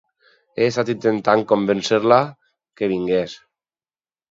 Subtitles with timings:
[0.55, 2.19] He estat intentant convèncer-la
[2.81, 3.39] que vingués.